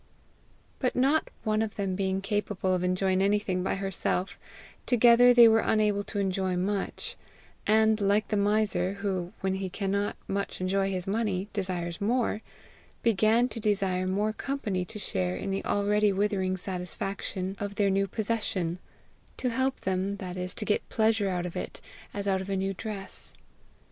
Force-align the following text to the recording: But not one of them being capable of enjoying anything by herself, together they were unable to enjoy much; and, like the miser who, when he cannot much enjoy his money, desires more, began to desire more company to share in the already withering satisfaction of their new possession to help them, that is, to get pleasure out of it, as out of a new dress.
But 0.79 0.95
not 0.95 1.29
one 1.43 1.61
of 1.61 1.75
them 1.75 1.93
being 1.95 2.21
capable 2.21 2.73
of 2.73 2.83
enjoying 2.83 3.21
anything 3.21 3.61
by 3.61 3.75
herself, 3.75 4.39
together 4.87 5.31
they 5.31 5.47
were 5.47 5.59
unable 5.59 6.03
to 6.05 6.17
enjoy 6.17 6.55
much; 6.57 7.15
and, 7.67 8.01
like 8.01 8.29
the 8.29 8.35
miser 8.35 8.93
who, 8.93 9.31
when 9.41 9.53
he 9.53 9.69
cannot 9.69 10.15
much 10.27 10.59
enjoy 10.59 10.89
his 10.89 11.05
money, 11.05 11.49
desires 11.53 12.01
more, 12.01 12.41
began 13.03 13.47
to 13.49 13.59
desire 13.59 14.07
more 14.07 14.33
company 14.33 14.85
to 14.85 14.97
share 14.97 15.35
in 15.35 15.51
the 15.51 15.63
already 15.65 16.11
withering 16.11 16.57
satisfaction 16.57 17.55
of 17.59 17.75
their 17.75 17.91
new 17.91 18.07
possession 18.07 18.79
to 19.37 19.49
help 19.51 19.81
them, 19.81 20.15
that 20.15 20.35
is, 20.35 20.55
to 20.55 20.65
get 20.65 20.89
pleasure 20.89 21.29
out 21.29 21.45
of 21.45 21.55
it, 21.55 21.79
as 22.11 22.27
out 22.27 22.41
of 22.41 22.49
a 22.49 22.55
new 22.57 22.73
dress. 22.73 23.35